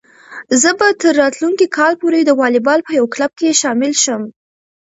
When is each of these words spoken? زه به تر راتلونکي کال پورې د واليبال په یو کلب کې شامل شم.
زه 0.61 0.69
به 0.79 0.87
تر 1.01 1.13
راتلونکي 1.21 1.65
کال 1.77 1.93
پورې 2.01 2.19
د 2.23 2.29
واليبال 2.39 2.79
په 2.87 2.91
یو 2.99 3.05
کلب 3.13 3.31
کې 3.39 3.57
شامل 3.61 3.91
شم. 4.03 4.21